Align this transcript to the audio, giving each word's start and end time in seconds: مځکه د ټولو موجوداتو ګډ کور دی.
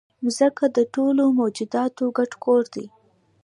مځکه 0.23 0.65
د 0.77 0.79
ټولو 0.93 1.23
موجوداتو 1.37 2.05
ګډ 2.17 2.31
کور 2.43 2.63
دی. 2.73 2.85